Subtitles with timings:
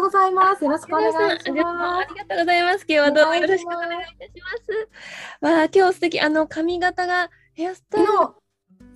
[0.00, 0.64] うございます。
[0.64, 1.50] よろしくお願いします。
[1.50, 1.64] ありが
[2.24, 2.86] とうございます。
[2.88, 4.32] 今日はどうもよろしくお願いいたし
[5.40, 5.52] ます。
[5.52, 6.20] わあ、今日素敵。
[6.20, 8.08] あの髪型がヘアスタイル。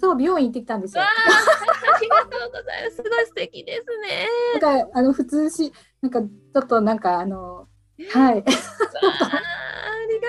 [0.01, 1.02] そう美容院行ってきたんですよ。
[1.02, 1.09] あ
[2.01, 2.96] りがとうございます。
[2.96, 4.29] すごい素敵ですね。
[4.61, 7.68] なんかあの普通しなんかちょっとなんかあの
[8.11, 8.45] はい。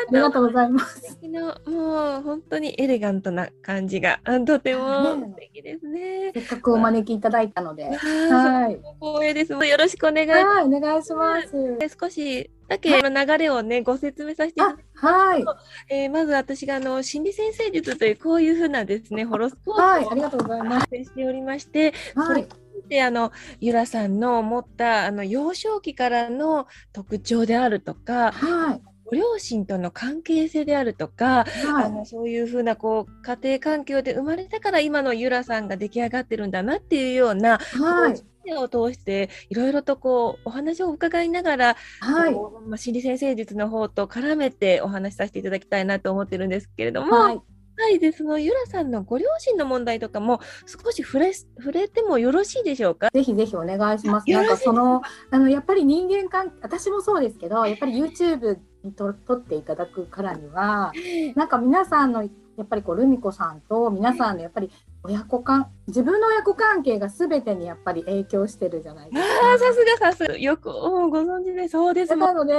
[0.08, 1.18] ありがとうございます。
[1.66, 6.32] もう本当にエレガントな感じがとても素敵ですね。
[6.34, 8.80] せっかくお招きいただいたので、はい。
[9.02, 9.54] 光栄です。
[9.54, 10.66] よろしくお願いします。
[10.66, 11.98] お願いします。
[11.99, 15.46] 少しだけ流れをねご説明させていただきますはい、
[15.90, 20.85] えー、まず私があの心理先生術というこういうふうなですねホロスコープを、はい、ありがとうございます。
[20.88, 22.48] しておりまして、はい、
[22.88, 42.34] であのゆらさんの持ったあの幼少期からの特徴であるとか、はい、ご両親との関係性であるとか、はい、あのそういうふうなこう家庭環境で生まれたから今のゆらさんが出来上がってるんだなっていうような、はい、を通していろいろとこうお話を伺いながら、はい、
[42.68, 47.16] まあ、心理先生術の方と絡めてお話しさせていただきたいなと思ってるんですけれども。
[47.16, 47.41] はい
[47.77, 53.10] はい、でそのゆらさんのご両親の問題とかも少し触れ触れてもよろしいでしょうか？
[53.13, 54.32] ぜひぜひお願いします。
[54.32, 60.94] なんかそのあのやっぱり人間関私もそうですけど、やっぱり YouTube にと撮っていただくからには、
[61.36, 62.30] なんか皆さんのや
[62.64, 64.72] っぱりこうルミ子さんと皆さんのやっぱり
[65.03, 69.53] 親子関自分の親子関係がすべてにやっぱり影響してるじゃないですか。
[69.53, 72.53] あさすがさすがよくご存知でそうですなので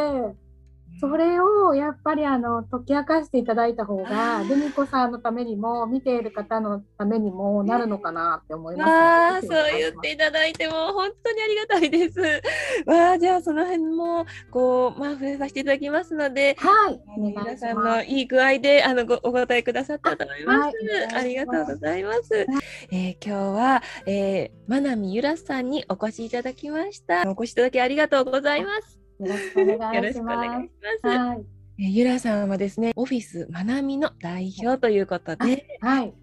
[1.00, 12.20] それをやっぱりあの解き明かしていただいた方がルミ子さんのためにも見ている方のためにもなるのかなって思います、あそう言っていただいても本当にありがたいです。
[12.86, 20.76] わあじゃあその辺もこうまあ触れさせていただきますので、はい、皆さんのいい具合であのごお答えくださったと思います。
[21.14, 22.46] はい、ありがとうございます。
[22.90, 27.28] えー、今日は、えー、まなみゆらさんにお越しいただきました。
[27.28, 29.05] お越しいただきありがとうございます。
[29.18, 30.42] よろしくお願いしま
[31.02, 31.06] す。
[31.06, 31.44] はい。
[31.78, 36.14] ゆらさんはですね、オフィスまなみの代表ということで、はい。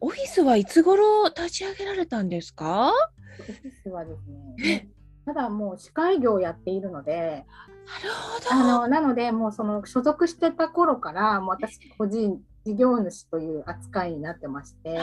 [0.00, 2.92] オフィスはいつ頃立ち上げられたんですか？
[3.40, 4.20] オフィスはです
[4.62, 4.88] ね、
[5.24, 7.44] ただもう司会業をやっているので、
[7.86, 8.52] なるほど。
[8.52, 14.98] あのなのでもうその所属してた頃からもう私個人事業主という扱いになってまして、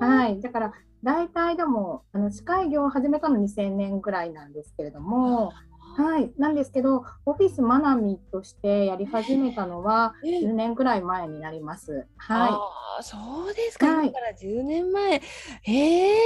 [0.00, 0.40] はい。
[0.40, 5.52] だから大体でもあの司会業を始めたの2000年ぐらいなんですけれども。
[5.96, 12.06] はい、なんですけど、オフィスマナミとしてやり始めたのは10年ぐらい前になります。
[12.18, 12.50] はい。
[12.50, 15.22] あそうですか、はい、今から10年前。
[15.66, 16.16] ええ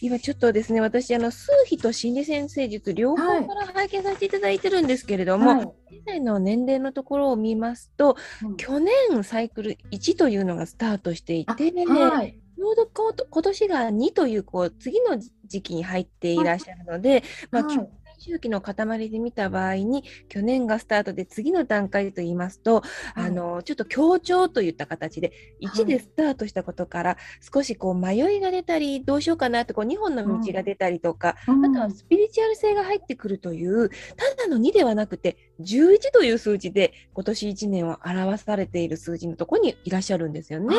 [0.00, 11.52] 今ちょっとですね、私、あの、数秘と心理先生術両方から拝見させていただいてるんですけれども、はい、現在の年齢のところを見ますと、うん、去年サイクル1というのがスタートしていて、
[11.86, 17.22] はい、ちょうど今年が2というこう次の時期に入っていらっしゃるので、
[17.52, 22.82] まあ、はい周期の塊で見た場合に去年がスタートで次の段階と言いますと、
[23.14, 27.16] あのちょっと強調といった形で1でスタートしたことから
[27.52, 33.96] 少しこう迷いが出たりどうしようかなってこう2本の道が出たりとか、あとはスピリチュアル性が入ってくるというた
[34.36, 40.76] だの2ではなくて11という数字で今年1年を表されている数字のところにいらっしゃるんですよね。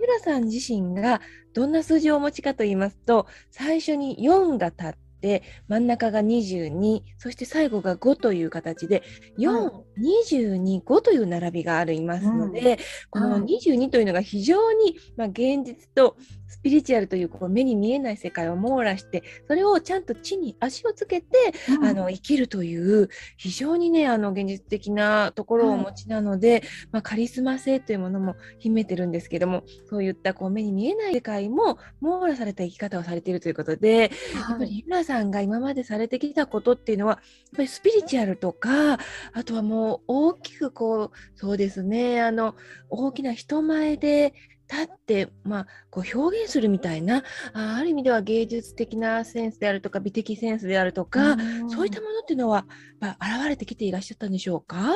[0.00, 1.20] ゆらさん自身が
[1.54, 9.02] どんな数字をお持ちかと言いますと最初に4が立ってって真ん中が22そして最後が5という形で
[9.38, 12.78] 422、という並びがありますので、うん、
[13.10, 16.16] この22というのが非常に、まあ、現実と
[16.48, 21.26] スピリチュアルというこう目に見えない世界を網羅してそれをちゃんと地に足をつけて、
[21.68, 37.20] うん、あの生きるという非常にねあの現実的なところをお持ちなので、はい、まあ、カリスマ性というものも秘めてるんですけどもそういったこう目に見えない世界も網羅された生き方をされているということで、はい、やっぱりゆらさんが今までされてきたことっていうのはやっ
[37.56, 42.54] ぱりスピリチュアルとかあとはもう大きくこうそうですねあの
[42.90, 44.34] 大きな人前で
[44.70, 47.22] 立って、まあ、こう表現するみたいな
[47.52, 51.36] あある意味では芸術的なセンスであるとか美的センスであるとか
[51.68, 52.66] そういったものっていうのは、
[53.00, 54.92] まあ、現れてきていらっしゃったんでしょうか？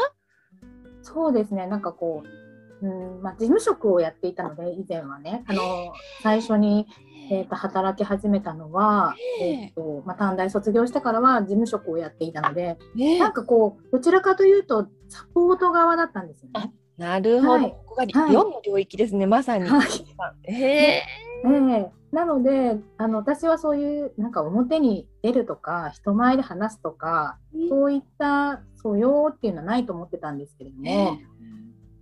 [1.03, 1.67] そうですね。
[1.67, 2.23] なんかこ
[2.83, 5.93] う、うんまあ、事務職をやっていたので以前はねあの
[6.23, 6.87] 最初に
[7.31, 12.77] えーと、働き始めたのは、えーとまあ、短大卒業してからは事務職をやっていたので、
[13.19, 16.73] なんかこうどちらかというとサポート側だったんですよね。
[17.03, 19.69] なるほど、はい、ここが4の領域ですね、はい、まさに。
[19.69, 19.89] はい、
[20.47, 21.03] え。
[21.45, 27.39] ー、なのであの私はそういうなんか表に出るとか人前で話すとか、
[27.69, 30.83] そういった素養っていうのはないと思ってたんですけれども。
[30.89, 31.33] えー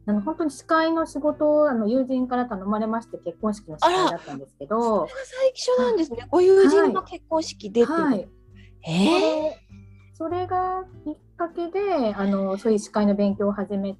[0.06, 5.06] あの本当に司会の仕事をあの友人から頼まれまして結婚式の司会だったんですけど。
[5.06, 6.26] それが最初なんですね。
[6.30, 7.84] ご友人の結婚式で。
[7.84, 8.28] はい。
[8.88, 9.50] え。
[9.50, 9.52] ー、
[10.14, 13.98] それがきっかけであのそういう司会の勉強を始めて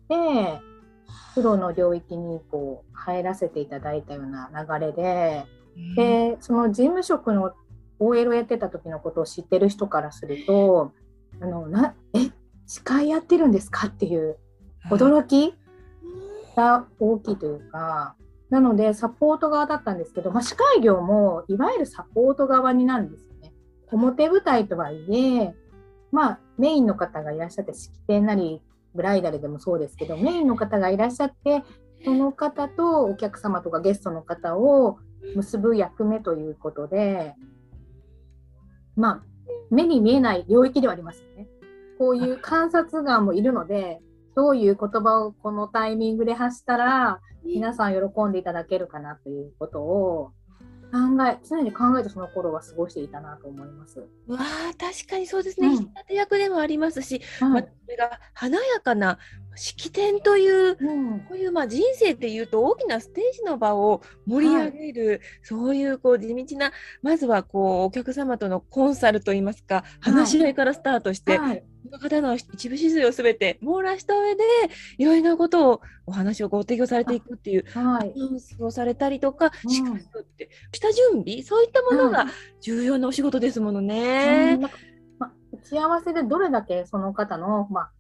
[1.35, 5.47] プロの領域にこう入らせていただいたような流れで、
[5.97, 7.53] でその事務職の
[7.99, 10.93] OL をやってた時のことを知ってる人からすると
[11.41, 12.31] あのなえ
[12.67, 14.37] 司会やってるんですかっていう
[14.91, 15.55] 驚き
[16.57, 18.17] が大きいというか。
[18.51, 23.53] なのでサポート側だったんですけど、まあ、司会業もいわゆるサポート側になるんですよね。
[23.93, 25.55] 表舞台とはいえ、
[26.11, 28.61] まあ、メインの方がいらっしゃって式典なり
[28.95, 31.63] ブライダルでもそうですけどメインの方がいらっしゃって
[32.05, 34.99] その方とお客様とかゲストの方を
[35.37, 37.35] 結ぶ役目ということで
[38.97, 39.23] まあ
[39.71, 41.47] 目に見えない領域ではありますよね。
[41.99, 44.01] こういう観察眼もいるので
[44.35, 50.33] どういう言葉をこのタイミングで発したら皆さん喜んでいただけるかなということを
[50.93, 54.01] え常に考えてその頃は過ごしていたなと思います。
[54.27, 59.19] わあ確かにそうですね、うん、引き立て役でもありますし、はい、まあ、それが華やかな
[59.55, 66.73] 式典という、うん、こういうまあ人生っていうと大きなステージの場を盛り上げる、はい、そういうこう地道な
[67.03, 74.43] まずはこうお客様とのコンサルといいますか話し合いからスタートして、はい、この方の一部始終をすべて網羅した上で
[74.99, 82.27] いろいろなことをお話をご提供されていくっていうアナウンスをされたりとか、しかって、下準備そういったものが
[82.61, 84.55] 重要なお仕事ですものね。
[84.55, 84.63] うん。
[84.63, 84.69] ま
[85.27, 87.91] あ、打ち合わせでどれだけその方の、まあ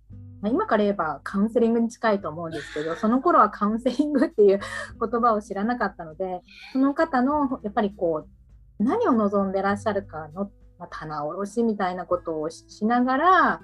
[0.43, 4.61] まあ、今から言えばカウンセリングに近いと思うんですけどその頃はカウンセリングっていう
[4.99, 6.41] 言葉を知らなかったので
[6.73, 13.61] その方のやっぱりこう何を望んでらっしゃるかの、まあ、棚卸しみたいなことをしながら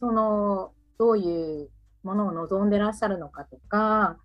[0.00, 1.70] そのどういう
[2.02, 4.18] ものを望んでらっしゃるのかとか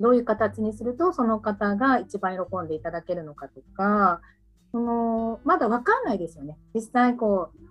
[0.00, 4.20] どういう形にするとその方が一番喜んでいただけるのかとか
[4.72, 7.66] そのまだ分かんないですよね実際こう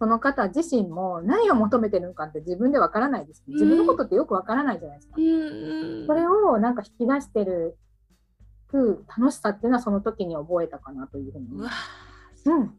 [0.00, 3.44] その方自身も何を求めてるのかって自分でわからないです。
[3.48, 5.16] 自分のことってよくわからないじゃないですか。
[5.18, 7.76] うん、それをなんか引き出してる
[8.72, 11.48] 楽しさっていうのはその時に覚えたかなというふうに。
[11.52, 11.70] うわ
[12.46, 12.74] うん。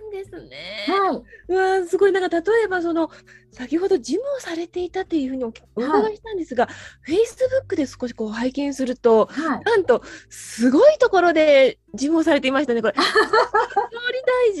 [0.00, 0.86] んですね。
[0.88, 1.22] はい。
[1.48, 3.10] うわすごいなんか例えばその
[3.52, 6.66] 先ほどジムをされていたというふうにお伺いしたんですが、
[7.02, 12.94] フェイスブックで少しこう拝見すると、はい、なんとすごいところでジムをされていましたねこれ。
[12.98, 13.02] 総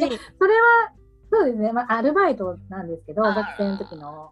[0.00, 0.18] 大臣。
[0.38, 0.92] それは
[1.30, 4.30] そうですね、まあ、アルバイトなんですけど、学生の時の。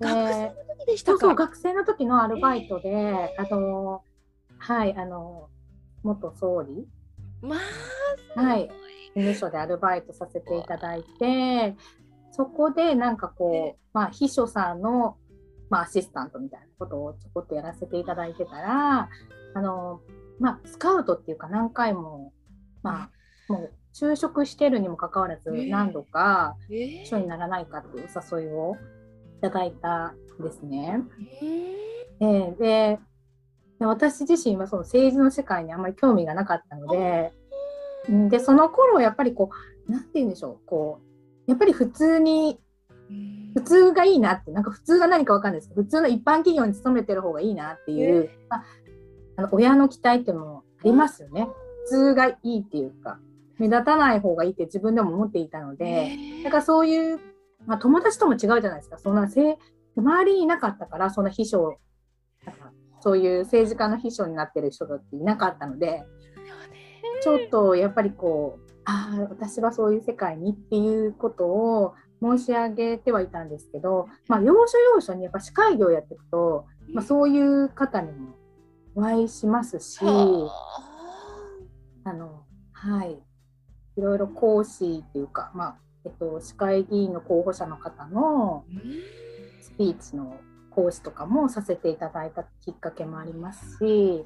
[0.00, 4.02] 学生の時でしたかそう学生の時のアルバイトで、えー、あの、
[4.56, 5.48] はい、あの、
[6.02, 6.86] 元総理。
[7.42, 7.56] ま
[8.36, 8.74] あ、はい、事
[9.18, 11.76] 務所でアルバイトさせていただいて、
[12.30, 15.16] そこでなんかこう、まあ、秘書さんの、
[15.70, 19.08] まあ、アシスタントみたいなことをちょこっとやらせていただいてたら、
[19.54, 20.00] あの、
[20.38, 22.32] まあ、スカウトっていうか何回も、
[22.82, 23.10] ま
[23.48, 28.76] あ、もう就職してるにもかかわらず何度か秘書にならないかっていうお誘いを
[29.38, 31.00] いただいたんですね。
[32.20, 32.98] えー、で
[33.80, 37.32] 私自身はその政治の世界にあんまり興味がなかったので
[38.28, 39.50] でその頃やっぱりこ
[39.88, 41.00] う何て言うんでしょうこ
[41.46, 42.58] うやっぱり普通に
[43.54, 48.64] 普通がいいなってなんか普通が何か分かんないですけど普通の一般企業に勤めてる方がいいなっていう、まあ、
[49.36, 51.48] あの親の期待ってのもありますよね。
[51.86, 53.18] 普通がいいっていうか。
[53.58, 57.20] 目立たない方がいいって自分でも思っていたので、だからそういう、
[57.66, 58.98] まあ、友達とも違うじゃないですか。
[58.98, 59.58] そんなせ
[59.96, 61.76] 周りにいなかったから、その秘書、
[63.00, 66.04] そういう政治家の秘書になってる人だっていなかったので、
[67.22, 78.34] ちょっとやっぱりこう、ああ、私はそういう世界にっていうことを申し上げてはいたんですけど、まあ、要所要所にやっぱ司会業をやっていくと、まあ、そういう方にも
[78.94, 82.12] お会いしますし、あ。
[82.12, 83.18] の、はい、
[83.96, 88.64] いろいろ講師っていうか、まあえっと、市会議員の候補者の方の
[89.60, 90.36] スピーチの
[90.70, 94.24] 講師とかもさせていただいたきっかけもありますし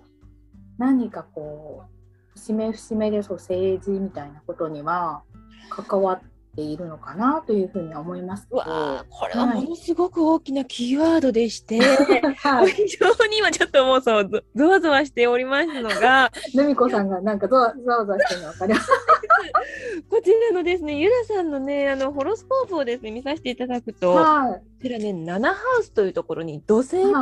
[0.78, 2.01] 何かこう
[2.34, 5.22] 節目節目でそう政治みたいなことには
[5.70, 6.20] 関わっ
[6.54, 11.80] ているのかなというふうに思いますわこれはものすごく大きなキーワードでして、
[12.36, 17.74] はい、 非常に今ちょっともうそうゾワゾワしておりますのがルミ子さんがなんかゾワ
[18.04, 18.90] ゾワしてるの分かります？
[20.10, 27.12] こちらのですねゆらさんのねあのホロスコープをですね見させていただくと、はい、こちらね七ハウスというところに土星という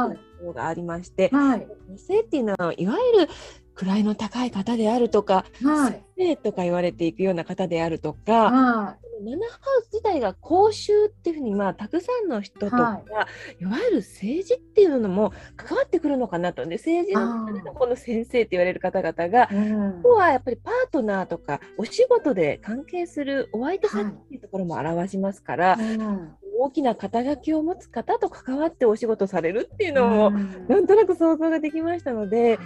[0.46, 3.28] のがありまして、はい、土星っていうのはいわゆる
[3.86, 13.02] 位の高い方であるとか、はい、先生とか言われていくような方であるとか、はい、ナナハウス自体が公衆っていうふうに、まあ、たくさんの人とか、は
[13.58, 16.64] い、いわゆる政治っていうのも関わってくるのかなと。
[16.64, 32.58] で政治のこの先生って言われる方々が、うん、ここはやっぱりパートナーとかお仕事で関係するお相手さんっていうところも表しますから、うん、大きな肩書きを持つ方と関わってお仕事されるっていうのも、なんとなく想像ができましたので、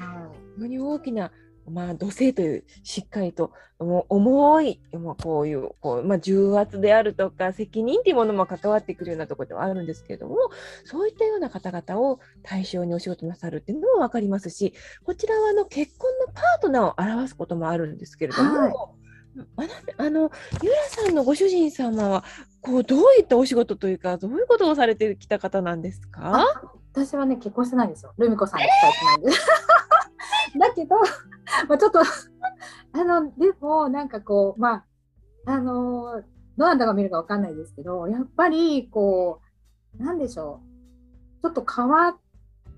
[0.56, 1.30] 非常に大きな
[1.70, 10.36] まあ、土星というしっかりと重い、まあ、こういうこう、まあ、重圧であるとか責任というものも関わってくるようなところではあるんですけれども
[10.84, 18.58] そういったような方々を対象にお仕事なさるっていうのも分かりますしこちらはあの結婚のパートナーを表すこともあるんですけれども。
[18.58, 19.03] はい
[19.96, 20.30] あの
[20.62, 22.24] ゆらさんのご主人様は
[22.60, 26.46] こうどういったお仕事というかどういうことをされてきた方なんですか？
[26.92, 28.12] 私はね結婚してないんですよ。
[28.18, 28.70] ルミ子さんえて
[29.04, 29.46] ないんです。
[30.58, 30.96] だけど
[31.68, 36.22] まあちょっとあのでもなんかこうまああの
[36.56, 39.40] どなたが見るかわかんないですけどやっぱりこ
[39.98, 41.42] うなんでしょう。
[41.42, 42.16] ちょっと変わ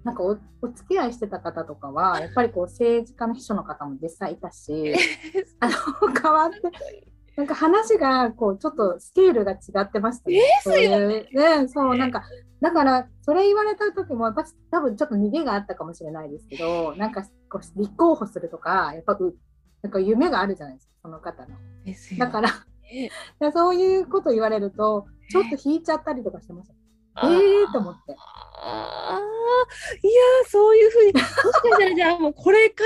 [0.06, 4.94] なんかおお付き合いしてた方とかはやっぱりこう政治家の秘書の方も実際いたし
[5.58, 5.72] あの
[6.22, 10.40] 変わってなんか話がこうちょっとスケールが違ってましたね。
[10.62, 12.22] そういうね、そうなんか
[12.60, 19.18] だからそれ言われた時もやっぱ多分ちょっと逃げがあったかもしれないですけど、なんかこう立候補するとかやっぱ
[19.82, 21.56] なんか夢があるじゃないですかその方の。
[22.18, 22.50] だから、
[23.52, 26.74] そういうこと言われるとちょっと引いちゃったりとかしてました。
[27.22, 28.14] ええー、と思って。
[28.18, 29.20] ああ
[30.02, 30.12] いや
[30.48, 31.12] そういうふうに。
[31.12, 32.84] もしかしたらじゃあもうこれか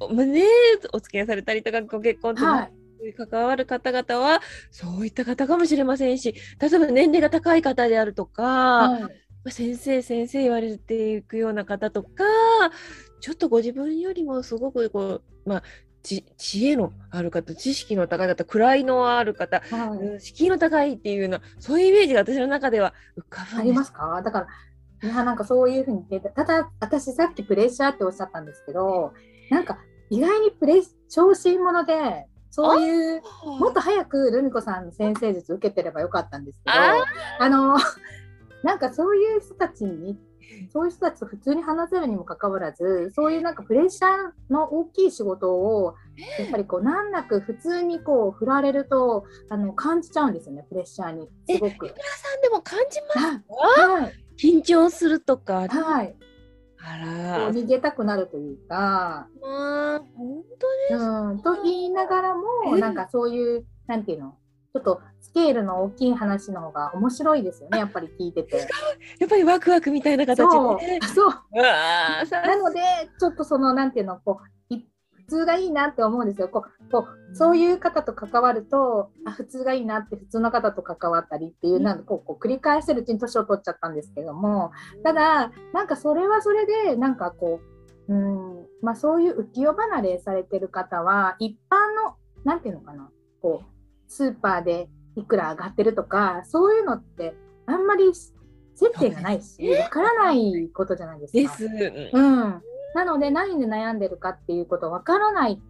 [0.00, 0.44] らね
[0.92, 2.72] お付き合いされたりとかご結婚とか、はい。
[3.16, 9.10] 関わる方々はそういった方かもしれませんし例えば年齢が高い方であるとか、は
[9.46, 12.24] い、先生先生言われていくような方とか
[13.20, 15.62] ちょっとご自分よりもすごくこう、まあ、
[16.36, 24.22] 知恵のある方知識の高い方位のある方、はい、敷居の高いっていうようなそういうイメージが私の中では浮かぶありますか？
[24.22, 24.46] だから
[25.00, 29.12] いやなんかそういうふうに言ってただ私さっきプレッシャーっておっしゃったんですけど
[29.50, 29.78] なんか
[30.10, 33.22] 意外にプレ小心者でそういう
[33.60, 36.76] もっと早くルミ子さんの先生術受けてればよかったんですけど
[37.44, 37.76] あの
[38.64, 40.18] なんかそういう人たちに
[40.72, 45.94] そういう人たちと普通に話せるにもかかわらずそういうなんかプレッシャーの大きい仕事を
[46.38, 51.28] やっぱりこう難なく普通にこう振られるとあの感じちゃうんですよねプレッシャーに。
[51.48, 51.86] すごく。
[51.86, 53.20] えさんでも感じます
[53.80, 55.66] はい、緊張するとか。
[55.68, 56.14] はい。
[56.80, 57.50] あら。
[57.50, 59.28] 逃げたくなるというか。
[59.40, 60.42] まあ本
[60.90, 64.37] 当ですうん、と言いながらもなんかそういうなんていうの？
[64.74, 68.58] ちょっとスケールの大きい話の方が面白いですよねやっぱり聞いてて。
[69.18, 70.44] やっぱりワクワクみたいな形で、
[71.14, 71.32] そう。
[71.52, 72.80] なので
[73.18, 74.58] ちょっとそのなんていうのこう
[75.28, 76.48] 普通がいいなって思うんですよ。
[76.48, 84.72] こうこうそういう方と関わるとあ普通がいいなって普通の方と関わったりっていうなんかこうこう繰り返してるうちに年を取っちゃったんですけども
[85.04, 87.60] ただなんかそれはそれでなんかこ
[88.08, 93.10] ううんまあそういう浮世離れされてる方は一般のなんていうのかな
[93.42, 93.77] こう
[94.08, 97.34] スーパーでいくら上がってるとかそういうのって
[97.66, 98.12] あんまり
[98.74, 101.58] 接点がないしわからないことじゃないですか。
[101.58, 102.10] です。
[102.12, 102.62] うん、
[102.94, 105.60] なので何で悩んでるかっていうことわからない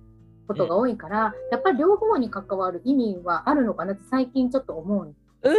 [0.47, 5.57] ことが多いから、やっぱり両方に関わる意味はあるのかなって最近ちょっと思うんうわ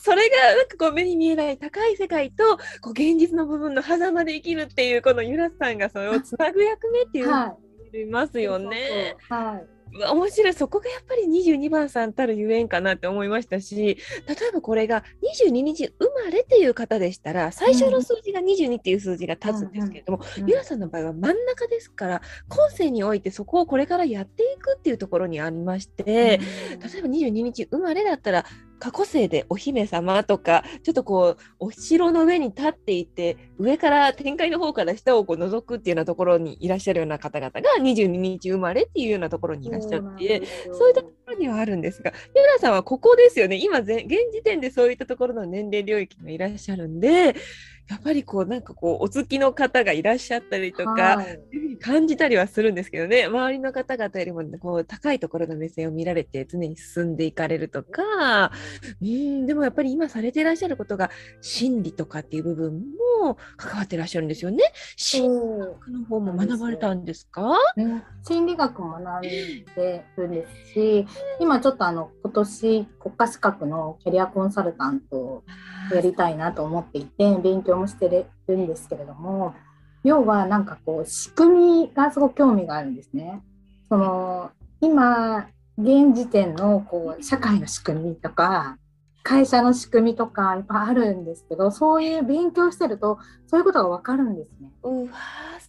[0.00, 7.58] それがなんかこう目に見えない高い世界とこう現実の部分の狭間で生きるっていうこのゆらさんがそれをつなぐ役目っていうの
[7.92, 9.16] いますよね。
[9.28, 10.54] はい面白い。
[10.54, 15.04] そこがやっぱり22番さんたるゆえんかなって思いましたし例えばこれが
[15.46, 26.40] 22日生まれっていう方でしたら最初の数字が22っていう数字が立つんですけれども、うんうん、ゆらさんの場合は真ん中ですから今世においてそこをこれからやっていくっていうところにありまして、
[26.74, 28.44] うん、例えば22日生まれだったら
[28.78, 40.42] 過去世でお姫様とかちょっとこうお城の上に立っていて上から天界の方から下をこう覗くっていうようなところにいらっしゃるような方々が22日生まれっていうようなところにいらっしゃって
[40.72, 43.56] そういったところにはあるんですがゆらさんはここですよね。
[43.56, 47.34] 今現時点でそういったところの年齢領域がいらっしゃるんで
[47.88, 53.24] やっぱりこうなんかこうお付きの方がいらっしゃったりとか、はい、感じたりはするんですけどね。
[53.24, 58.52] 周りの方々よりもこう高いところの目線を見られて常に進んでいかれるとか
[59.00, 62.84] うんでもやっぱり今されていらっしゃることが心理とかっていう部分
[63.22, 64.64] も関わってらっしゃるんですよね。
[64.96, 67.82] 心理学の方も学ばれたんですか、う。
[67.82, 71.06] ん、心理学も学んでるんですし
[71.40, 75.44] 今ちょっとあの今年国家資格のキャリアコンサルタントを
[75.92, 78.08] やりたいなと思っていて勉強もして
[78.48, 79.54] るんですけれども
[80.04, 83.42] 要はなんかこう仕組みがすごく興味があるんですね。
[83.88, 88.78] その今現時点のこう社会の仕組みとか
[89.22, 94.70] 会社の仕組みとかやっぱあるんですけどそういう勉強してるとそういうことが分かるんですね。
[94.82, 95.10] うわ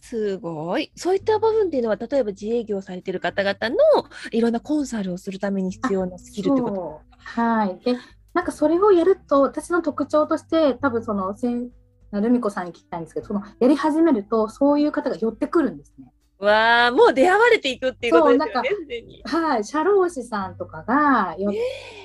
[0.00, 3.76] すごいそういった部分っていうのは例えば自営業されてる方々の
[4.30, 7.00] いろんなコンサルをするために必要なスキルってこと？
[7.40, 7.96] はいで
[8.34, 11.34] なんかそれをやると私の特徴として多分その
[12.12, 16.12] ルミ子さんに聞きたいんですけどそのやり始めるとそういう方が寄ってくるんですね。
[16.38, 19.22] わあもう出会われていくっていうことですよね。
[19.24, 21.56] はい社労士さんとかがよ、え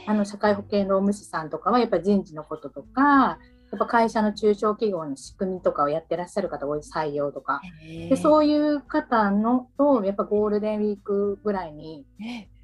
[0.07, 3.39] ー、あの社会保険労務士さんとかはやっぱり人事のこととか
[3.71, 12.05] やっぱ会社の中小企業の仕組みとかをやってらっしゃる方多い採用とかでそういう方のとやっぱゴールデンウィークぐらいに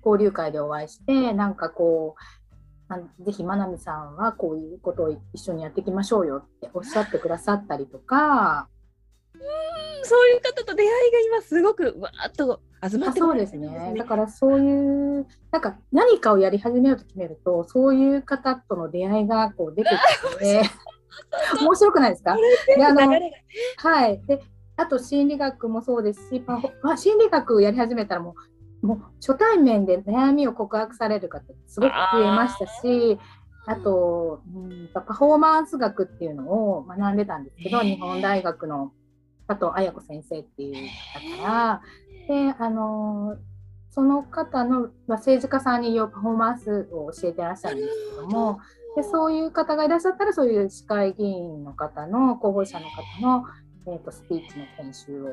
[0.06, 2.41] 交流会でお会いしてなんかこう
[3.00, 8.68] ぜひまなみさんはこういうことを一緒にやっていきましょうよっておっしゃってくださったりとか。
[9.34, 9.42] うん
[10.04, 13.94] そういう方と出会いが今すごくわーっと集まってそうですね。
[13.98, 19.90] だからそういうなんか何かをやり始めようと決めるとそういう方との出会いがこう出て
[20.36, 20.64] きて
[21.62, 22.36] 面白くないですか？
[22.76, 23.02] であの
[23.78, 24.42] はいで
[24.76, 26.60] あと心理学もそうですし、ま
[26.92, 28.34] あ、心理学やり始めたらもう
[28.82, 33.20] もう初対面で悩みを告白される方すごく増えましたし
[33.68, 38.92] あと、うん、パフォーマンス学っていうのを学んでたんですけど、日本大学の
[39.48, 40.90] 佐藤綾子先生っていう
[41.38, 41.82] 方から。
[42.28, 43.38] であの
[43.90, 48.60] その方の、まあ、政治家さんにパフォーマンスを教えてらっしゃるんですけども
[48.96, 53.44] でそういう方がいらっしゃったらそういう市会議員の方の候補者の方の、
[53.88, 55.28] えーと、スピーチの研修を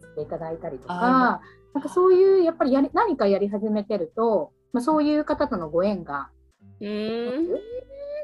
[0.00, 1.40] していただいたりとか。
[1.74, 6.28] なんかそういうやっぱりやり何かやり始めてると、まあ、そういう方とのご縁が
[6.80, 7.48] うん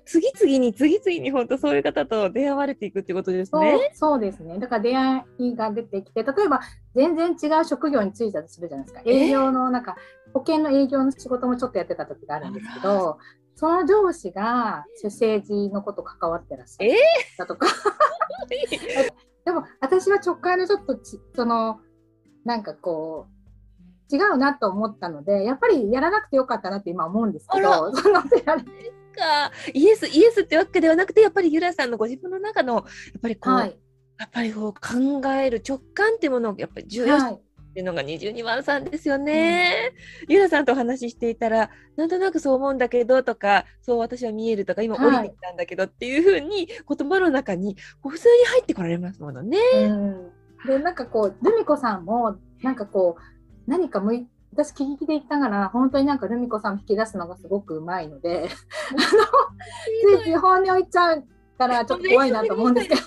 [0.05, 3.91] 次々に次々に本当そういう方と出会われていくってことですね。
[3.93, 4.59] そうですね。
[4.59, 6.61] だから出会いが出てきて、例えば
[6.95, 9.03] 全然違う職業に就いたとするじゃないですか。
[9.05, 9.97] 営業のなんか、
[10.33, 13.19] 保険の営業の仕事もちょっとやってた時があるんですけど、
[13.55, 16.93] その上司が政治のこと関わってらっしゃる
[17.37, 17.67] だとか。
[19.45, 20.99] でも私は直感でちょっと
[21.35, 21.81] その
[22.45, 23.38] なんかこう
[24.11, 28.23] 違うなと思ったのでやっぱりやらなくてよかったなって今思うんですけどその
[29.19, 29.53] か。
[29.75, 32.85] イエスイエスってわけではなくてやっぱりゆらさんのご自分の中のやっ
[33.21, 33.77] ぱりこう、はい、
[34.19, 37.39] やっぱりこう考える直感っていうものをやっぱり重要視っ
[37.75, 39.93] ていうのが22番さんですよね。
[40.29, 49.59] うん、ゆらさんとお話ししていたらなんとなくそう思うんだけどとかそう私は見えるとか今降りてきたんだけどっていうふうに言葉の中にこう普通に入ってこられますものね。
[49.75, 50.31] うん、
[50.67, 53.38] でなんかこうルミ子さんもなんかこう
[53.69, 61.25] 何か向い私聞きで言ったから本当になんかルミ子さん引き出すのがすごくうまいのでついつい本音を言っちゃう
[61.59, 63.01] からちょっと怖いなと思うんですけど。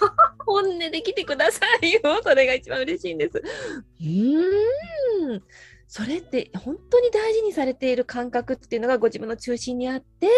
[0.45, 2.01] 本音で来てくださいよ。
[2.21, 3.41] それが一番嬉しいんです。
[4.01, 5.43] うん
[5.93, 10.29] それって本当に大事にされている感覚っていうのがご自分の中心にあって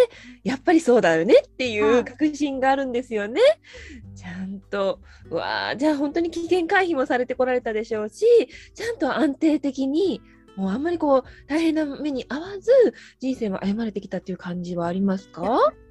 [0.43, 3.39] やっぱりそうだよねっていう確信があるんですよね。
[3.39, 8.25] はい、ちゃんとわあじゃあ本当に危険回避もされてこられたでしょうし
[8.73, 10.23] ちゃんと安定的に
[10.55, 12.71] もうあんまりこう大変な目に遭わず
[13.19, 15.43] 人生も歩まれてきたっていう感じはありますか？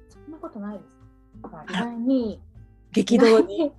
[0.09, 0.97] そんなことないです。
[1.69, 2.41] 意外に
[2.91, 3.71] 激動に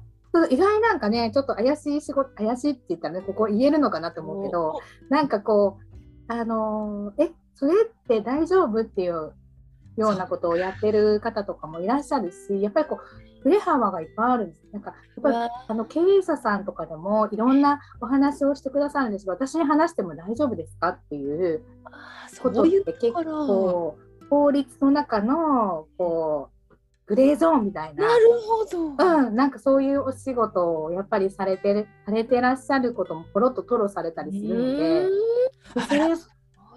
[0.50, 5.78] 意外なんかねちょっと怪しい仕事怪しいって言ったらねここ言えるのかなと思うけどなんかこ
[6.28, 9.32] うあのー、えそれって大丈夫っていう
[9.96, 15.36] ようなことをやってる方とかもいらっしゃるしやっぱりこう振れ幅がいっぱいあるんですなんかやっぱり
[15.68, 21.62] あの経営者さんとかでもいろんなお話をしてくださるんですが私に話しても大丈夫ですかっていう
[22.42, 23.96] ことって結構
[24.30, 26.53] 法律の中のこう
[27.06, 28.06] グレーゾーンみたいな。
[28.06, 28.86] なるほど。
[28.88, 35.06] うん、なんかそういうお仕事をやっぱりされてる、されてらっしゃることもポロッと吐露されたりするので。
[35.86, 36.28] それ、そ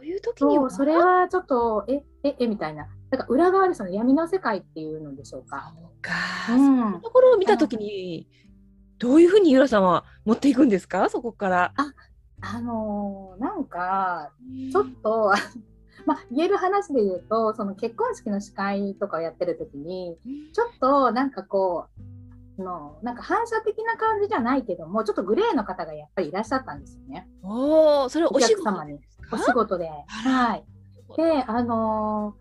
[0.01, 0.69] ういう時には？
[0.69, 2.87] それはちょっと、え、え、えみたいな。
[3.09, 5.73] なんか裏側ですよね、闇の世界っていうのでしょうか。
[5.75, 6.11] そうか。
[6.51, 8.27] うん、そのところを見た時に。
[8.99, 11.71] どういうふうにゆらさんは持っていくんですか、そこから。
[11.75, 11.93] あ、
[12.41, 14.31] あのー、なんか、
[14.71, 15.31] ちょっと。
[16.07, 20.17] まあ、言える話で言うとその結婚式の司会とかをやってる時に
[20.53, 21.87] ちょっとなんかこ
[22.57, 27.27] うのなんか反射的な感じじゃないけどもちょっとグレーの方がやっぱりいらっしゃったんですよね。
[27.43, 28.99] おそれお客様に。
[29.31, 29.89] お仕事で。
[30.07, 30.63] はい、
[31.17, 32.35] であの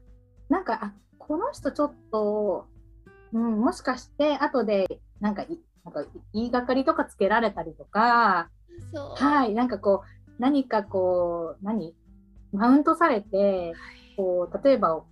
[0.48, 2.68] ー、なんかあこの人ちょっと、
[3.33, 5.44] うん、もしかして後でなんか
[5.85, 8.48] なんか言いがかりとかつけられたりとか
[9.16, 11.96] はいなんかこう何かこう何？
[12.53, 13.75] マウントされて、
[14.17, 15.05] こう例えば、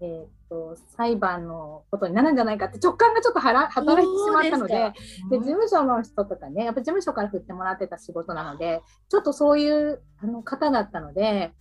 [0.00, 4.92] えーと、裁判のことになるんじゃないかって直感がちょっと働いてしまったので
[5.30, 11.52] で事務所の人とかねやっぱ事務所から振ってもらってた仕事なのでちょっとそういうあの方だったので、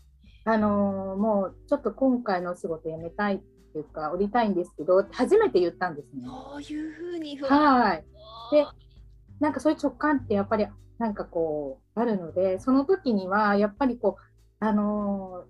[0.46, 6.24] あのー、もうちょっと今回のお仕事辞めたいっていうか降りたいんですけど初めて言ったんですね。
[6.26, 8.06] そういうふうにはい。
[8.52, 8.66] で
[9.40, 10.68] なんかそういう直感ってやっぱり
[10.98, 15.44] なんかこうあるのでその時にはやっぱりこうあの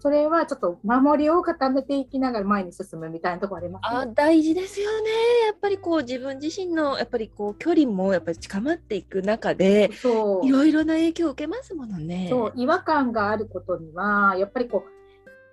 [0.00, 5.10] それはちょっと守りを固めていきながら前に進むみたいなところあります、ね、あ大事ですよね。
[5.46, 12.28] やっぱりこう自分自身のやっぱりこう距離もやっぱり近まっていく中でそういろいろな影響を受けますものね。
[12.30, 14.98] そう違和感があることにはやっぱりこう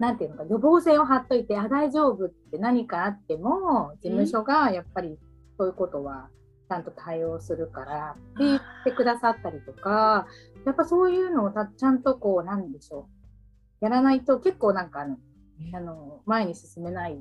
[0.01, 5.17] なんていうのか予防線を張っといてあ大丈夫って何かあっても事務所がやっぱり
[5.57, 6.27] そういうことは
[6.69, 10.27] ちゃんと対応するからって言ってくださったりとか
[10.65, 13.07] やっぱそういうのをちゃんとこうなんでしょ
[13.81, 13.85] う。
[13.85, 15.17] やらないと結構なんかあの
[15.73, 17.17] あの前に進めない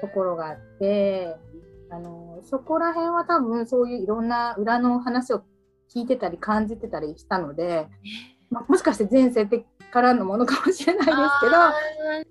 [0.00, 1.36] ところがあって、
[1.90, 5.42] あのそこら辺は多分そういういろんな裏の話を
[5.94, 7.86] 聞いてたり感じてたりしたので、
[8.50, 11.16] まあ、もしかして前世的からのものかもしれないです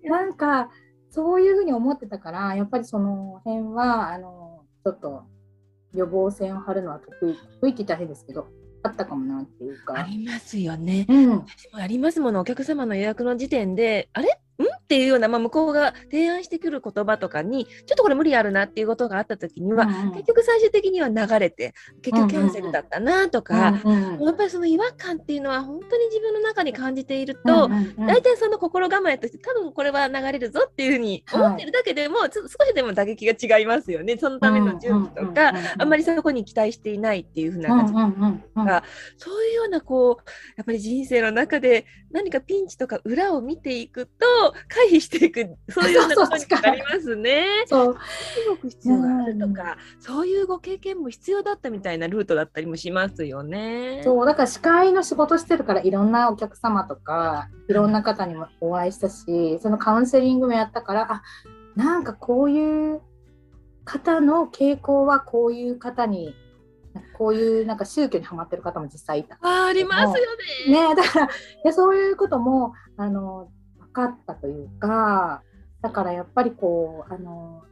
[0.02, 0.70] けどなんか
[1.10, 5.24] そういうふうに思ってたからやっぱりその辺はあのちょっと
[5.94, 8.48] 予防線を張るのは得意得意って言ったら変ですけど
[8.84, 9.94] あったかもなっていうか。
[9.96, 11.06] ありますよね。
[11.10, 14.28] うん、ありますものお客様の予約の時点であれ？
[14.28, 14.43] ん
[14.94, 34.16] っていうような、まあ、向こうが提案してくる言葉とかにちょっとこれ無理あるなっていうことがあった時には、うんうん、結局最終的には流れて結局キャンセルだったなとか、うんうん、やっぱりその違和感っていうのは本当に自分の中に感じていると、大体その心構えとして多分これは流れるぞっていうふうに思ってるだけでも、はい、少しでも打撃が違いますよね。
[34.18, 37.94] そのための準備とか、あんまりそこに期待していないっていうふうな感じ
[38.54, 38.84] とか、
[39.18, 44.12] そういうようなこうやっぱり人生の中で何かピンチとか裏を見ていくと
[44.68, 47.46] 回避していく そういうようなことになりますね。
[47.68, 47.98] そう
[48.48, 54.02] 動く必要があるとか、そういうご経験も必要だったみたいなルートだったりもしますよね。
[54.04, 61.24] そうだから司会の仕事してるからいろんなお客様とかいろんな方にもお会いしたしそのカウンセリングもやったからあ
[61.76, 63.02] なんかこういう
[63.86, 66.36] 方の傾向はこういう方に
[67.18, 70.26] こういうなんか宗教にはまってる方も実際いたあありますよ
[70.68, 70.90] ね。
[70.90, 71.30] ねだか
[71.64, 75.42] らそういうこともあの分かったというか
[75.82, 77.64] だからやっぱりこうあの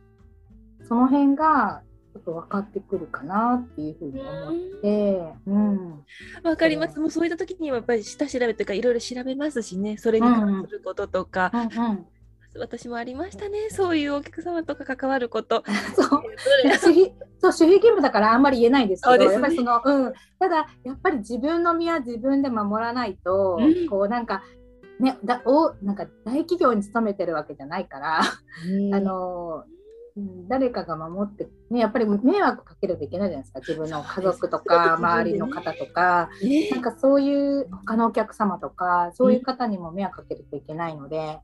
[0.87, 6.05] その辺がちょっと分かってくるかなっていうふうに思って、うん。
[6.43, 6.99] わ、かります。
[6.99, 12.05] もうそういった時にはやっぱり下調べとかいろいろ調べますしね、それに関することとか、うんうん、
[12.57, 13.69] 私もありましたね。
[13.69, 15.63] そういうお客様とか関わること。
[15.95, 16.23] そう。
[17.47, 24.43] 守秘義務だからあんまり言えないんですけど、ね、やっぱりその、うん、ただやっぱり自分の身は自分で守らないと、うん、こうなんか
[24.99, 28.21] ねだおなんか大企業に勤めてるわけじゃないから、
[28.69, 29.63] うん、あの
[30.49, 33.59] 誰かが守って、ね、やっぱり迷惑かけるといけないじゃないですか。
[33.59, 41.39] 自分の家族とか周りの方とか、ね、なんかそういう他のお客様とかそういう方にも迷惑かけるといけないので。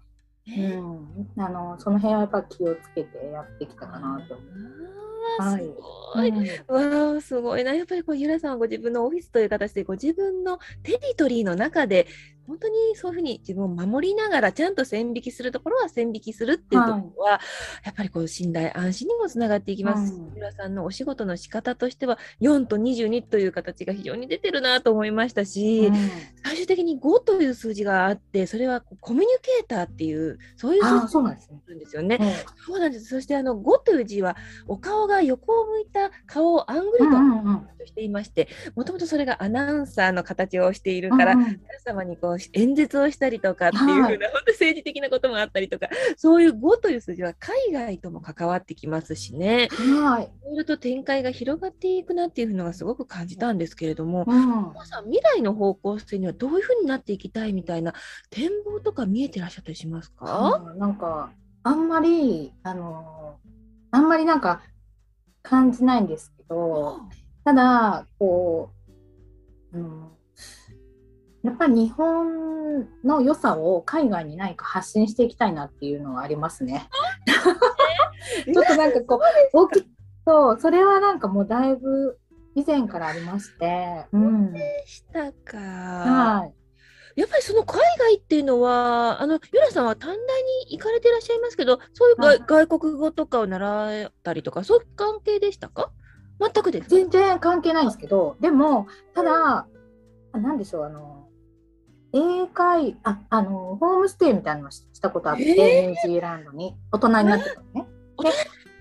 [0.47, 4.45] うん、あのその辺はやっぱ気をつけてやってきたかなと思い
[5.39, 5.57] ます。
[5.57, 5.73] す
[6.13, 7.73] ごい、うん、わすごいな。
[7.73, 12.07] やっぱりこうゆらさんはご自分のオフィスという形でご自分のテリトリーの中で
[12.47, 17.39] 本当にそういうふうに自分を守りながらちゃんと線引きするところは線引きするっていうところは、はい、
[17.85, 20.13] やっぱりこう信頼安心にもつながっていきます。
[20.13, 25.95] はい、浦さんのお仕事の仕方としては4と22という形が非常に出てるなと思いましたし、うん、
[26.43, 31.33] 最終的に5という数字があってそれはコミュニケーターっていうそういう数字があ
[31.67, 32.19] るんですよね。
[32.65, 33.07] そうなんです。
[33.07, 37.05] そしてあの5という字はお顔が横を向いた顔をアングル
[37.79, 57.93] としていまして、もともとそれがアナウンサーの形をしているから、うん、皆様にこう演説をしたりとかっていうふうな、はい、本当政治的なこともあったりとかそういう5という数字は海外とも関わってきますしね、はい、いろいろと展開が広がっていくなっていうのがすごく感じたんですけれども、うん、皆さん未来の方向性にはどういうふうになっていきたいみたいな
[58.29, 61.31] 展望とか見えてらっしゃったりしますか、うん、なんか
[61.63, 63.37] あんまりあの
[63.91, 64.61] あんまりなんか
[65.41, 66.99] 感じないんですけど、
[67.45, 68.71] ただこ
[69.73, 70.07] う、うん、
[71.47, 76.89] やっぱり日本の良さを海外に何か発信していきたいなっていうのはありますね。
[78.45, 79.21] ちょっとなんかこ
[79.53, 79.89] う大き
[80.25, 82.19] そうそれはなんかもうだいぶ
[82.53, 84.05] 以前からありまして。
[84.11, 85.57] うん、でしたか。
[85.57, 86.45] は
[87.15, 87.21] い。
[87.21, 95.91] やっぱりその海外っていうのは、あの、ゆらさんは短大に行かれていらっしゃいますけど、そういう、はい、外国語とかを習ったりとか、そういう関係でしたか？
[96.39, 99.67] 全くです全然関係ないんですけど、でも、ただ、
[100.33, 101.26] なんでしょう、あの、
[102.17, 106.75] 英会ああのホームステイみたいなのをしたことあって、えー、ニュージーランドに。
[106.91, 107.87] 大人になってからね。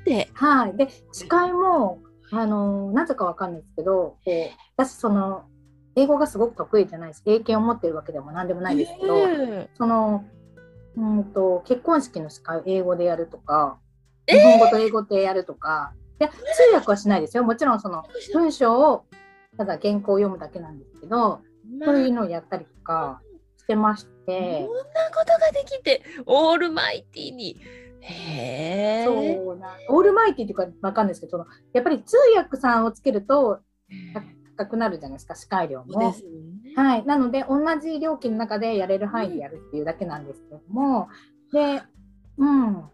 [0.05, 1.99] ではい、で司会も
[2.31, 4.31] あのなぜかわかんないですけどこう
[4.77, 5.45] 私その
[5.97, 10.25] 英語がすごく得意じゃないし英検を持ってるわけでも何でもないですけど、えー、その
[10.97, 13.79] うんと結婚式の司会を英語でやるとか
[14.29, 16.37] 日本語と英語でやるとか、えー、通
[16.75, 17.45] 訳はしないですよ。
[17.45, 19.05] もちろんその文章を
[19.57, 21.41] ただ原稿を読むだけなんですけど
[21.85, 23.21] そういうのをやったりとか
[23.67, 24.67] してまして。
[24.67, 27.61] こんなことができて、オールマイティに。
[28.01, 29.05] へえ。
[29.05, 29.77] そうな。
[29.89, 33.59] オールマイティっていうかわかんないですけど、そのやっぱり通訳さんをつけると
[34.57, 35.99] 高くなるじゃないですか、司会料も。
[35.99, 36.15] ね、
[36.77, 37.05] はい。
[37.05, 41.09] なので、同じ料金の中でやれる範囲でやるっていうだけなんですけども、
[41.53, 41.83] で、
[42.39, 42.85] うん。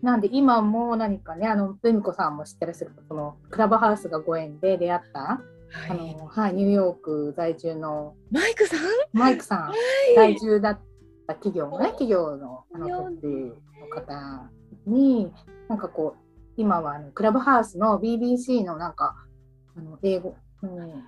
[0.00, 5.57] なんで今も何かね、あの、ルミ子さんも知ってらっしゃる、そのクラブハウスがご縁で出会った、はい、
[5.90, 8.78] あの、はい、ニューヨーク在住のマイクさん？
[9.12, 10.80] マイクさん、はい、在住だっ
[11.26, 13.10] た企業のね、企業のあのの。
[13.90, 14.50] 方
[14.86, 15.32] に、
[15.68, 16.20] なんかこう、
[16.56, 19.14] 今はあのクラブハウスの BBC のなんか、
[19.76, 21.04] あの英語、うん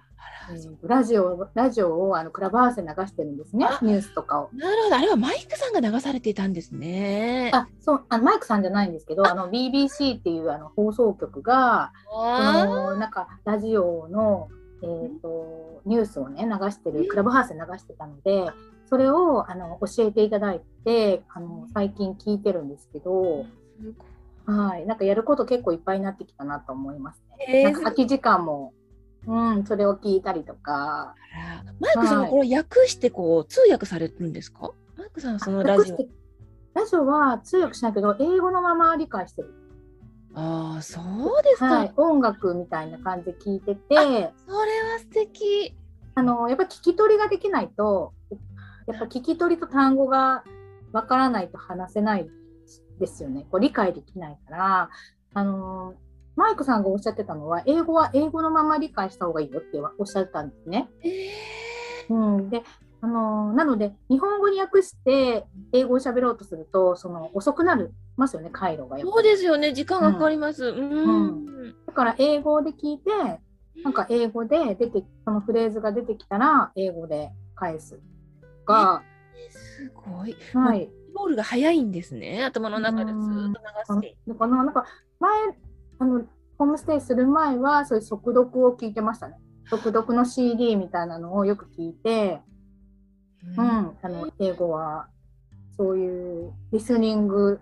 [0.82, 4.50] ラジオラジオをあのクラブハウスで流してるんですね、ニュースとかを。
[4.52, 7.50] なるほど、あれはマイクさんが流されていたんですね。
[7.54, 9.34] あそうあのマイクさんじゃないんですけど、あ。
[9.34, 12.24] の BBC っていうあの放送局が、こ
[12.64, 14.48] のなんかラジオの、
[14.82, 18.46] えーと、ニュースをね流してる、クラブハウスで流してたので、
[18.86, 23.46] それをあの教えていただいてあの、最近聞いてるんですけど。
[24.46, 27.62] はい、なんかやること結構いっぱいになってきたなと思いますね。
[27.62, 28.72] なんか空き時間も
[29.26, 31.14] うん、それを聞いたりとか。
[31.78, 34.72] マイクさんはこれ訳してこう通訳されるんですか？
[34.96, 35.96] マイクさんそのラジオ。
[36.74, 39.54] ラジオは通訳しないけど英語のまま理解してる。
[40.34, 43.94] ああ、そうですか、はい、音楽みたいな感じで聞いてて。
[43.96, 44.32] それは
[44.98, 45.74] 素敵。
[46.16, 48.12] あのやっぱ聞き取りができないと、
[48.86, 50.42] やっぱ聞き取りと単語が
[50.92, 52.28] わからないと話せない
[52.98, 53.46] ですよね。
[53.50, 54.90] こう理解できないから、
[55.34, 55.94] あの
[56.36, 60.88] マイクさんがおっしゃってたのは、英語は英語のまま理解した方がいいよっておっしゃってたんですね。
[62.08, 62.62] うん、で
[63.02, 70.66] あのなので、日本語に訳して英語を喋ろうとすると、その遅くなりますよね、回路がそうですよね、時間がかかります。
[70.66, 73.10] うん、うん、だから、英語で聞いて、
[73.82, 77.98] なんか英語で出て、そのフレーズが出てきたら、英語で返す
[78.66, 79.02] が。
[79.48, 80.36] すごい。
[80.52, 80.90] はい。
[81.14, 84.16] ボールが早いんですね、頭の中でずっと流して。
[84.28, 84.84] だからなんか
[85.18, 85.30] 前
[86.00, 86.24] あの
[86.58, 89.36] ホームステイする前はそういう速読を聞いてましたね。
[89.68, 92.40] 速読の CD みたいなのをよく聞いて、
[93.56, 95.08] うん、うん、あの英語は
[95.76, 97.60] そういうリスニング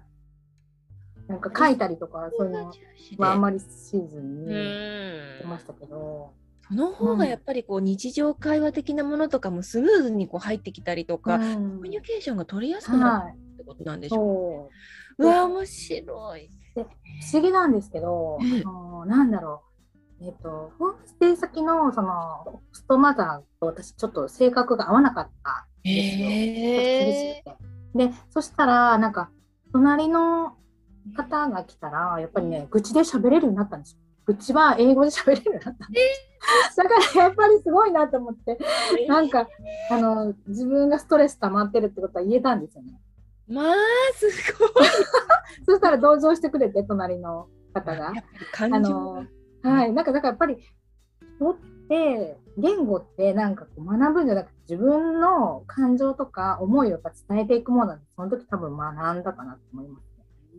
[1.27, 2.73] なんか書いたりとかそういうの
[3.19, 6.33] はあんまりシーズンにしてましたけど。
[6.69, 14.69] その方がやっぱりこう日常会話的なものとかもスムーズにこう入ってきたりとか、うん、コミュニケーションが取りやすくなるってことなんでしょ
[15.19, 15.25] う。
[15.27, 16.51] はい、うわ面白い。
[16.79, 19.63] で不思議なんですけど、あのなんだろ
[20.21, 22.11] う、えっ、ー、と、ホームステイ先のその
[22.45, 26.29] ホストマザーと私ちょっと性格が合わなかったんですよ。
[26.29, 29.31] えー、で、そしたら、なんか、
[29.73, 30.57] 隣の
[31.17, 33.99] 方が来たら、やっぱりね、愚痴で喋れるようになったんですよ。
[34.27, 36.01] 愚痴は英語で喋れるようになったんで
[36.71, 36.77] す。
[36.77, 38.59] だからやっぱりすごいなと思って、
[39.07, 39.49] なんか、
[39.91, 42.99] あの、自分がストレス溜まってるってことは言えたんですよね。
[43.49, 43.75] まあ、
[44.15, 44.27] す
[44.59, 44.71] ごい。
[45.67, 48.13] そしたら同情してくれて、隣の方が。
[48.61, 49.27] あの
[49.63, 50.59] はい、なんかだからやっぱり
[51.39, 51.57] 人っ
[51.89, 60.05] て言語ってなんかこう学ぶんじゃなくて自分の感情とか思いを伝えていくものなんでその時多分学んだかなと思います。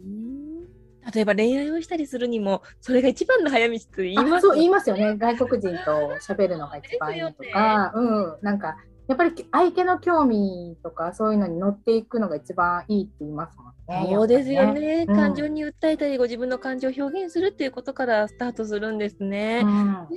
[0.05, 0.79] ね。
[1.13, 5.15] 例えば恋愛をしたりするにもそれが一番の早道と言いますそう言いますよね。
[5.17, 8.37] 外国人と喋るのが一番いいとか、ね、うん。
[8.41, 8.77] なんか
[9.09, 14.07] やっぱり相手の興味とかそういうのに乗っていくのが一番いいって言いますもんね。
[14.13, 15.05] そうですよね、ね。
[15.07, 19.61] うん、感情に訴えたりご自分の感情を表現するっていうことからスタートするんですね。
[19.63, 20.15] うん、え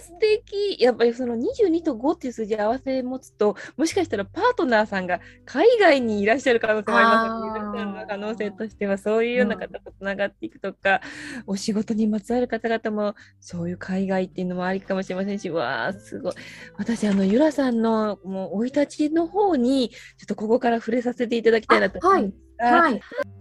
[0.00, 0.82] ー、素敵。
[0.82, 11.02] やっぱりその22と5っていう数字合わせ持つともしかしたらパートナーさんが海外にいらっしゃる可能性もあります皆さんの可能性としてはそういうような方とつながっていくとか、
[11.46, 16.32] うん、お仕事にまつわる方々もそういう海外っていうのもありかもしれませんしわあすごい。
[16.78, 22.64] 私あのゆらさんのもう生い立ちの方にちょっとここから触れさせていただきたいなと思います。
[22.64, 23.39] はいはい